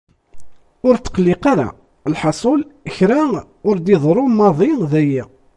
[0.87, 1.67] Ur ttqelliq ara!
[2.13, 2.61] Lḥaṣun
[2.95, 3.21] kra
[3.69, 5.23] ur d-iḍerru maḍi dayi.